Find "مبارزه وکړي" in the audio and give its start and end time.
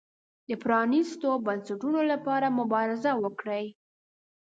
2.59-3.65